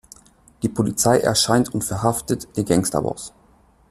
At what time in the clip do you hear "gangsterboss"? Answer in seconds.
2.65-3.35